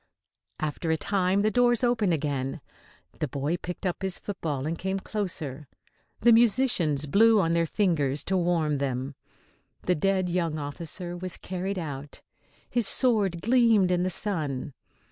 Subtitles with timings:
[0.59, 2.59] After a time the doors opened again.
[3.19, 5.67] The boy picked up his football and came closer.
[6.21, 9.13] The musicians blew on their fingers to warm them.
[9.83, 12.23] The dead young officer was carried out.
[12.67, 14.73] His sword gleamed in the sun.